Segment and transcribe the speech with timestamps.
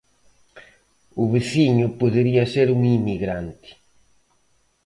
[1.21, 3.69] O veciño podería ser un inmigrante...